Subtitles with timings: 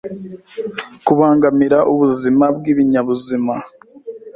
[1.05, 3.53] Kubangamira ubuzima bwibinyabuzima